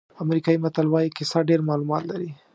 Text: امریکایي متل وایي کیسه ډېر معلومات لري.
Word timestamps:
امریکایي 0.23 0.59
متل 0.63 0.87
وایي 0.89 1.09
کیسه 1.17 1.39
ډېر 1.49 1.59
معلومات 1.69 2.03
لري. 2.11 2.29